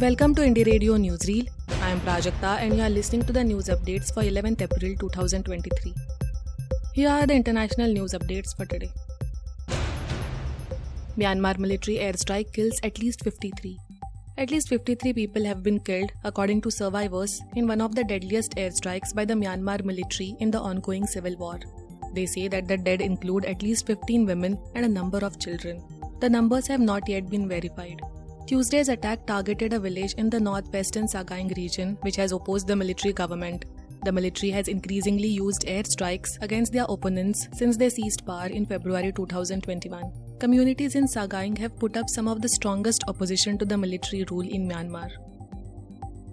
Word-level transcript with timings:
Welcome 0.00 0.34
to 0.36 0.42
Indie 0.42 0.64
Radio 0.64 0.96
Newsreel. 0.96 1.48
I 1.82 1.90
am 1.90 2.00
Prajakta 2.02 2.50
and 2.64 2.76
you 2.76 2.82
are 2.82 2.88
listening 2.88 3.22
to 3.22 3.32
the 3.32 3.42
news 3.42 3.66
updates 3.66 4.14
for 4.14 4.22
11th 4.22 4.60
April 4.62 4.94
2023. 4.96 5.92
Here 6.92 7.08
are 7.08 7.26
the 7.26 7.34
international 7.34 7.92
news 7.92 8.12
updates 8.12 8.56
for 8.56 8.64
today. 8.64 8.92
Myanmar 11.16 11.58
military 11.58 11.96
airstrike 11.96 12.52
kills 12.52 12.78
at 12.84 13.00
least 13.00 13.24
53. 13.24 13.76
At 14.36 14.52
least 14.52 14.68
53 14.68 15.14
people 15.14 15.44
have 15.44 15.64
been 15.64 15.80
killed, 15.80 16.12
according 16.22 16.60
to 16.60 16.70
survivors, 16.70 17.40
in 17.56 17.66
one 17.66 17.80
of 17.80 17.96
the 17.96 18.04
deadliest 18.04 18.54
airstrikes 18.54 19.12
by 19.12 19.24
the 19.24 19.34
Myanmar 19.34 19.84
military 19.84 20.36
in 20.38 20.52
the 20.52 20.60
ongoing 20.60 21.08
civil 21.08 21.36
war. 21.38 21.58
They 22.14 22.26
say 22.26 22.46
that 22.46 22.68
the 22.68 22.76
dead 22.76 23.00
include 23.00 23.46
at 23.46 23.64
least 23.64 23.88
15 23.88 24.26
women 24.26 24.60
and 24.76 24.84
a 24.84 24.94
number 25.00 25.18
of 25.18 25.40
children. 25.40 25.82
The 26.20 26.30
numbers 26.30 26.68
have 26.68 26.80
not 26.80 27.08
yet 27.08 27.28
been 27.28 27.48
verified. 27.48 28.00
Tuesday's 28.48 28.88
attack 28.88 29.26
targeted 29.26 29.74
a 29.74 29.78
village 29.78 30.14
in 30.14 30.30
the 30.30 30.40
northwestern 30.40 31.06
Sagaing 31.06 31.54
region, 31.54 31.98
which 32.00 32.16
has 32.16 32.32
opposed 32.32 32.66
the 32.66 32.74
military 32.74 33.12
government. 33.12 33.66
The 34.06 34.10
military 34.10 34.50
has 34.52 34.68
increasingly 34.68 35.28
used 35.28 35.66
airstrikes 35.66 36.40
against 36.40 36.72
their 36.72 36.86
opponents 36.88 37.46
since 37.52 37.76
they 37.76 37.90
seized 37.90 38.24
power 38.24 38.46
in 38.46 38.64
February 38.64 39.12
2021. 39.12 40.02
Communities 40.38 40.94
in 40.94 41.04
Sagaing 41.04 41.58
have 41.58 41.78
put 41.78 41.98
up 41.98 42.08
some 42.08 42.26
of 42.26 42.40
the 42.40 42.48
strongest 42.48 43.04
opposition 43.06 43.58
to 43.58 43.66
the 43.66 43.76
military 43.76 44.24
rule 44.30 44.48
in 44.48 44.66
Myanmar. 44.66 45.10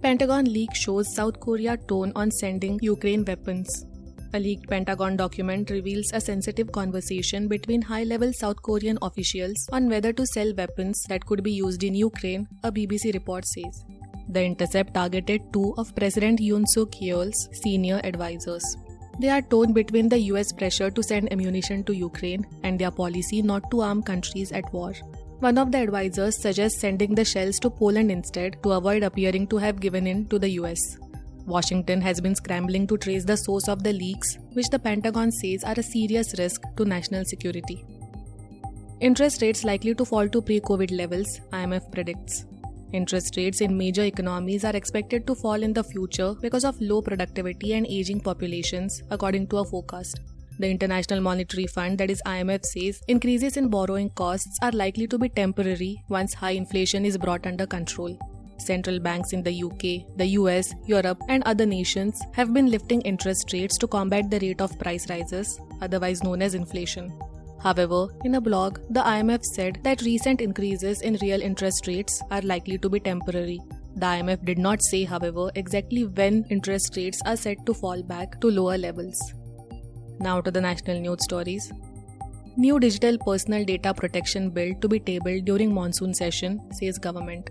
Pentagon 0.00 0.44
leak 0.44 0.72
shows 0.72 1.12
South 1.12 1.40
Korea 1.40 1.76
tone 1.76 2.12
on 2.14 2.30
sending 2.30 2.78
Ukraine 2.80 3.24
weapons. 3.24 3.86
A 4.34 4.40
leaked 4.40 4.68
Pentagon 4.68 5.16
document 5.16 5.70
reveals 5.70 6.10
a 6.12 6.20
sensitive 6.20 6.72
conversation 6.72 7.46
between 7.46 7.80
high 7.80 8.02
level 8.02 8.32
South 8.32 8.60
Korean 8.62 8.98
officials 9.00 9.68
on 9.72 9.88
whether 9.88 10.12
to 10.12 10.26
sell 10.26 10.52
weapons 10.56 11.04
that 11.08 11.24
could 11.24 11.44
be 11.44 11.52
used 11.52 11.84
in 11.84 11.94
Ukraine, 11.94 12.48
a 12.64 12.72
BBC 12.72 13.14
report 13.14 13.46
says. 13.46 13.84
The 14.28 14.42
intercept 14.42 14.92
targeted 14.94 15.52
two 15.52 15.72
of 15.78 15.94
President 15.94 16.40
Yoon 16.40 16.66
Suk 16.66 17.00
Yeol's 17.00 17.48
senior 17.62 18.00
advisors. 18.02 18.76
They 19.20 19.28
are 19.28 19.40
torn 19.40 19.72
between 19.72 20.08
the 20.08 20.18
US 20.32 20.52
pressure 20.52 20.90
to 20.90 21.00
send 21.00 21.32
ammunition 21.32 21.84
to 21.84 21.94
Ukraine 21.94 22.44
and 22.64 22.76
their 22.76 22.90
policy 22.90 23.40
not 23.40 23.70
to 23.70 23.82
arm 23.82 24.02
countries 24.02 24.50
at 24.50 24.72
war. 24.72 24.94
One 25.38 25.58
of 25.58 25.70
the 25.70 25.78
advisors 25.78 26.42
suggests 26.42 26.80
sending 26.80 27.14
the 27.14 27.24
shells 27.24 27.60
to 27.60 27.70
Poland 27.70 28.10
instead 28.10 28.60
to 28.64 28.72
avoid 28.72 29.04
appearing 29.04 29.46
to 29.48 29.58
have 29.58 29.78
given 29.78 30.08
in 30.08 30.26
to 30.26 30.40
the 30.40 30.50
US. 30.60 30.98
Washington 31.46 32.00
has 32.00 32.20
been 32.20 32.34
scrambling 32.34 32.86
to 32.86 32.96
trace 32.96 33.24
the 33.24 33.36
source 33.36 33.68
of 33.68 33.82
the 33.82 33.92
leaks, 33.92 34.38
which 34.54 34.68
the 34.70 34.78
Pentagon 34.78 35.30
says 35.30 35.62
are 35.62 35.74
a 35.76 35.82
serious 35.82 36.34
risk 36.38 36.62
to 36.76 36.84
national 36.84 37.24
security. 37.24 37.84
Interest 39.00 39.42
rates 39.42 39.64
likely 39.64 39.94
to 39.94 40.04
fall 40.04 40.28
to 40.28 40.40
pre 40.40 40.60
COVID 40.60 40.96
levels, 40.96 41.40
IMF 41.52 41.92
predicts. 41.92 42.46
Interest 42.92 43.36
rates 43.36 43.60
in 43.60 43.76
major 43.76 44.04
economies 44.04 44.64
are 44.64 44.74
expected 44.74 45.26
to 45.26 45.34
fall 45.34 45.62
in 45.62 45.72
the 45.72 45.84
future 45.84 46.34
because 46.40 46.64
of 46.64 46.80
low 46.80 47.02
productivity 47.02 47.74
and 47.74 47.86
aging 47.88 48.20
populations, 48.20 49.02
according 49.10 49.48
to 49.48 49.58
a 49.58 49.64
forecast. 49.64 50.20
The 50.58 50.70
International 50.70 51.20
Monetary 51.20 51.66
Fund, 51.66 51.98
that 51.98 52.10
is 52.10 52.22
IMF, 52.24 52.64
says 52.64 53.02
increases 53.08 53.56
in 53.56 53.68
borrowing 53.68 54.10
costs 54.10 54.56
are 54.62 54.70
likely 54.70 55.08
to 55.08 55.18
be 55.18 55.28
temporary 55.28 56.02
once 56.08 56.32
high 56.32 56.52
inflation 56.52 57.04
is 57.04 57.18
brought 57.18 57.46
under 57.46 57.66
control. 57.66 58.16
Central 58.58 59.00
banks 59.00 59.32
in 59.32 59.42
the 59.42 59.62
UK, 59.62 60.16
the 60.16 60.26
US, 60.38 60.74
Europe, 60.86 61.20
and 61.28 61.42
other 61.44 61.66
nations 61.66 62.20
have 62.32 62.52
been 62.52 62.70
lifting 62.70 63.00
interest 63.02 63.52
rates 63.52 63.76
to 63.78 63.86
combat 63.86 64.30
the 64.30 64.40
rate 64.40 64.60
of 64.60 64.78
price 64.78 65.08
rises, 65.10 65.60
otherwise 65.82 66.22
known 66.22 66.40
as 66.40 66.54
inflation. 66.54 67.12
However, 67.62 68.08
in 68.24 68.34
a 68.34 68.40
blog, 68.40 68.78
the 68.90 69.00
IMF 69.00 69.42
said 69.42 69.78
that 69.84 70.02
recent 70.02 70.40
increases 70.40 71.00
in 71.00 71.18
real 71.22 71.40
interest 71.40 71.86
rates 71.86 72.22
are 72.30 72.42
likely 72.42 72.76
to 72.78 72.90
be 72.90 73.00
temporary. 73.00 73.60
The 73.96 74.06
IMF 74.06 74.44
did 74.44 74.58
not 74.58 74.82
say, 74.82 75.04
however, 75.04 75.50
exactly 75.54 76.04
when 76.04 76.44
interest 76.50 76.94
rates 76.96 77.22
are 77.24 77.36
set 77.36 77.64
to 77.64 77.72
fall 77.72 78.02
back 78.02 78.40
to 78.42 78.50
lower 78.50 78.76
levels. 78.76 79.18
Now 80.20 80.40
to 80.42 80.50
the 80.50 80.60
national 80.60 81.00
news 81.00 81.24
stories. 81.24 81.72
New 82.56 82.78
digital 82.78 83.18
personal 83.18 83.64
data 83.64 83.94
protection 83.94 84.50
bill 84.50 84.74
to 84.80 84.88
be 84.88 85.00
tabled 85.00 85.44
during 85.44 85.72
monsoon 85.72 86.12
session, 86.14 86.60
says 86.72 86.98
government. 86.98 87.50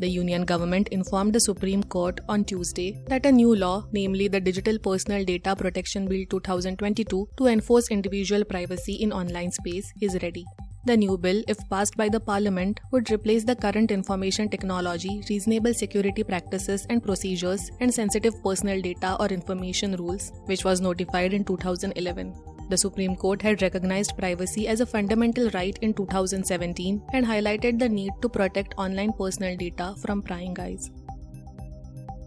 The 0.00 0.08
Union 0.08 0.46
government 0.46 0.88
informed 0.88 1.34
the 1.34 1.40
Supreme 1.40 1.82
Court 1.82 2.20
on 2.26 2.46
Tuesday 2.46 3.04
that 3.08 3.26
a 3.26 3.30
new 3.30 3.54
law, 3.54 3.84
namely 3.92 4.28
the 4.28 4.40
Digital 4.40 4.78
Personal 4.78 5.26
Data 5.26 5.54
Protection 5.54 6.08
Bill 6.08 6.24
2022, 6.30 7.28
to 7.36 7.46
enforce 7.46 7.90
individual 7.90 8.42
privacy 8.46 8.94
in 8.94 9.12
online 9.12 9.50
space 9.50 9.92
is 10.00 10.16
ready. 10.22 10.46
The 10.86 10.96
new 10.96 11.18
bill, 11.18 11.42
if 11.46 11.58
passed 11.68 11.98
by 11.98 12.08
the 12.08 12.18
Parliament, 12.18 12.80
would 12.92 13.10
replace 13.10 13.44
the 13.44 13.54
current 13.54 13.90
information 13.90 14.48
technology, 14.48 15.22
reasonable 15.28 15.74
security 15.74 16.24
practices 16.24 16.86
and 16.88 17.02
procedures, 17.02 17.70
and 17.80 17.92
sensitive 17.92 18.42
personal 18.42 18.80
data 18.80 19.18
or 19.20 19.26
information 19.26 19.96
rules, 19.96 20.32
which 20.46 20.64
was 20.64 20.80
notified 20.80 21.34
in 21.34 21.44
2011. 21.44 22.32
The 22.70 22.78
Supreme 22.78 23.16
Court 23.16 23.42
had 23.42 23.62
recognized 23.62 24.16
privacy 24.16 24.68
as 24.68 24.80
a 24.80 24.86
fundamental 24.86 25.50
right 25.50 25.76
in 25.82 25.92
2017 25.92 27.02
and 27.12 27.26
highlighted 27.26 27.80
the 27.80 27.88
need 27.88 28.12
to 28.22 28.28
protect 28.28 28.74
online 28.78 29.12
personal 29.12 29.56
data 29.56 29.96
from 30.00 30.22
prying 30.22 30.56
eyes. 30.60 30.88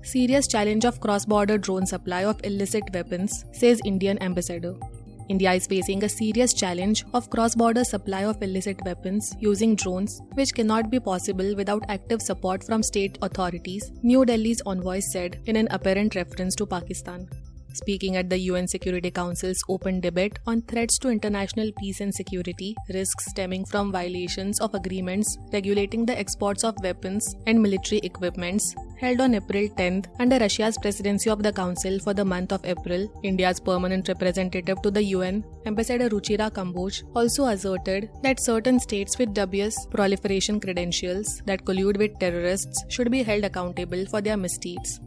Serious 0.01 0.45
challenge 0.47 0.83
of 0.83 0.99
cross 0.99 1.25
border 1.25 1.57
drone 1.57 1.85
supply 1.85 2.25
of 2.25 2.41
illicit 2.43 2.83
weapons, 2.93 3.45
says 3.53 3.79
Indian 3.85 4.21
ambassador. 4.21 4.75
India 5.29 5.53
is 5.53 5.65
facing 5.65 6.03
a 6.03 6.09
serious 6.09 6.53
challenge 6.53 7.05
of 7.13 7.29
cross 7.29 7.55
border 7.55 7.85
supply 7.85 8.25
of 8.25 8.43
illicit 8.43 8.83
weapons 8.83 9.33
using 9.39 9.77
drones, 9.77 10.21
which 10.33 10.53
cannot 10.53 10.91
be 10.91 10.99
possible 10.99 11.55
without 11.55 11.85
active 11.87 12.21
support 12.21 12.65
from 12.65 12.83
state 12.83 13.17
authorities, 13.21 13.93
New 14.01 14.25
Delhi's 14.25 14.61
envoy 14.65 14.99
said 14.99 15.39
in 15.45 15.55
an 15.55 15.69
apparent 15.71 16.15
reference 16.15 16.53
to 16.55 16.65
Pakistan. 16.65 17.29
Speaking 17.73 18.17
at 18.17 18.29
the 18.29 18.37
UN 18.37 18.67
Security 18.67 19.09
Council's 19.09 19.63
open 19.67 19.99
debate 19.99 20.37
on 20.45 20.61
threats 20.61 20.99
to 20.99 21.09
international 21.09 21.71
peace 21.79 22.01
and 22.01 22.13
security, 22.13 22.75
risks 22.93 23.25
stemming 23.31 23.65
from 23.65 23.91
violations 23.91 24.59
of 24.61 24.75
agreements 24.75 25.37
regulating 25.51 26.05
the 26.05 26.17
exports 26.17 26.63
of 26.63 26.75
weapons 26.83 27.35
and 27.47 27.59
military 27.59 27.99
equipments, 28.03 28.75
held 28.99 29.21
on 29.21 29.33
April 29.33 29.67
10th 29.69 30.05
under 30.19 30.37
Russia's 30.37 30.77
presidency 30.77 31.31
of 31.31 31.41
the 31.41 31.51
Council 31.51 31.97
for 31.99 32.13
the 32.13 32.23
month 32.23 32.51
of 32.51 32.63
April, 32.63 33.11
India's 33.23 33.59
permanent 33.59 34.07
representative 34.07 34.79
to 34.83 34.91
the 34.91 35.03
UN, 35.05 35.43
Ambassador 35.65 36.09
Ruchira 36.09 36.51
Kamboj, 36.51 37.01
also 37.15 37.45
asserted 37.45 38.07
that 38.21 38.39
certain 38.39 38.79
states 38.79 39.17
with 39.17 39.33
dubious 39.33 39.75
proliferation 39.89 40.59
credentials 40.59 41.41
that 41.47 41.65
collude 41.65 41.97
with 41.97 42.19
terrorists 42.19 42.85
should 42.89 43.09
be 43.09 43.23
held 43.23 43.43
accountable 43.43 44.05
for 44.05 44.21
their 44.21 44.37
misdeeds. 44.37 44.99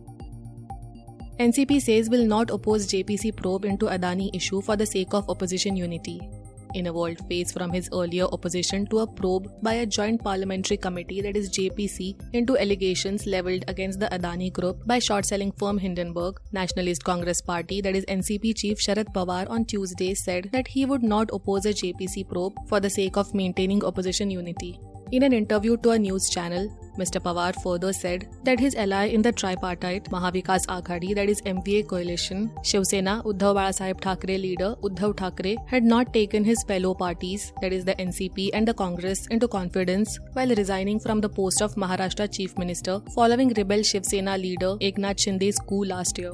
NCP 1.39 1.83
says 1.83 2.09
will 2.09 2.25
not 2.25 2.49
oppose 2.49 2.87
JPC 2.87 3.37
probe 3.37 3.67
into 3.67 3.87
Adani 3.87 4.35
issue 4.35 4.63
for 4.63 4.75
the 4.75 4.87
sake 4.87 5.13
of 5.13 5.29
opposition 5.29 5.77
unity. 5.77 6.19
In 6.73 6.87
a 6.87 6.93
world 6.95 7.19
faced 7.29 7.53
from 7.53 7.71
his 7.71 7.91
earlier 7.93 8.25
opposition 8.25 8.87
to 8.87 9.01
a 9.01 9.07
probe 9.07 9.51
by 9.63 9.75
a 9.75 9.85
joint 9.85 10.25
parliamentary 10.25 10.79
committee 10.79 11.21
that 11.21 11.37
is 11.37 11.51
JPC 11.51 12.19
into 12.33 12.57
allegations 12.57 13.27
leveled 13.27 13.67
against 13.69 14.01
the 14.01 14.07
Adani 14.07 14.51
group 14.51 14.87
by 14.87 14.99
short 14.99 15.27
selling 15.27 15.53
firm 15.53 15.77
Hindenburg, 15.77 16.41
Nationalist 16.53 17.05
Congress 17.05 17.43
Party 17.43 17.83
that 17.83 17.95
is 17.95 18.07
NCP 18.07 18.57
chief 18.57 18.79
Sharad 18.79 19.13
Pawar 19.13 19.47
on 19.51 19.67
Tuesday 19.67 20.15
said 20.15 20.49
that 20.53 20.67
he 20.67 20.87
would 20.87 21.03
not 21.03 21.29
oppose 21.35 21.67
a 21.67 21.75
JPC 21.75 22.27
probe 22.27 22.55
for 22.67 22.81
the 22.81 22.89
sake 22.89 23.19
of 23.19 23.35
maintaining 23.35 23.85
opposition 23.85 24.31
unity. 24.31 24.81
In 25.13 25.23
an 25.23 25.35
interview 25.35 25.77
to 25.79 25.91
a 25.91 25.99
news 25.99 26.31
channel, 26.31 26.67
Mr. 26.99 27.21
Pawar 27.21 27.55
further 27.63 27.93
said 27.93 28.29
that 28.45 28.59
his 28.59 28.75
ally 28.75 29.07
in 29.07 29.23
the 29.23 29.33
tripartite 29.33 30.05
Mahavikas 30.11 30.67
Aghadi, 30.67 31.15
that 31.15 31.29
is 31.29 31.43
MVA 31.43 31.87
coalition, 31.87 32.51
Shiv 32.63 32.87
Sena, 32.87 33.23
Uddhav 33.25 33.57
Balasaheb 33.57 34.01
Thackeray 34.01 34.39
leader 34.39 34.75
Uddhav 34.83 35.17
Thackeray, 35.17 35.57
had 35.67 35.85
not 35.85 36.13
taken 36.13 36.45
his 36.45 36.63
fellow 36.65 36.95
parties, 36.95 37.53
that 37.61 37.73
is 37.73 37.85
the 37.85 37.95
NCP 37.95 38.51
and 38.55 38.67
the 38.67 38.75
Congress, 38.75 39.27
into 39.29 39.49
confidence 39.49 40.19
while 40.33 40.55
resigning 40.55 40.99
from 40.99 41.21
the 41.21 41.29
post 41.29 41.63
of 41.63 41.75
Maharashtra 41.75 42.33
Chief 42.33 42.57
Minister 42.59 43.01
following 43.15 43.53
rebel 43.55 43.83
Shiv 43.83 44.05
Sena 44.05 44.39
leader 44.39 44.77
Eknath 44.81 45.19
Shinde's 45.19 45.59
coup 45.59 45.85
last 45.85 46.19
year. 46.19 46.33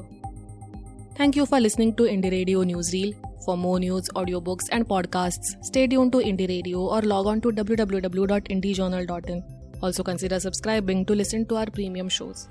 Thank 1.15 1.35
you 1.35 1.45
for 1.45 1.59
listening 1.59 1.95
to 1.95 2.03
Indie 2.03 2.31
Radio 2.31 2.63
Newsreel. 2.63 3.13
For 3.45 3.57
more 3.57 3.79
news, 3.79 4.09
audiobooks, 4.15 4.69
and 4.71 4.87
podcasts, 4.87 5.61
stay 5.61 5.85
tuned 5.85 6.13
to 6.13 6.19
Indie 6.19 6.47
Radio 6.47 6.79
or 6.79 7.01
log 7.01 7.27
on 7.27 7.41
to 7.41 7.49
www.indiejournal.in. 7.49 9.62
Also 9.83 10.01
consider 10.01 10.39
subscribing 10.39 11.05
to 11.05 11.13
listen 11.13 11.45
to 11.45 11.57
our 11.57 11.69
premium 11.69 12.07
shows. 12.07 12.47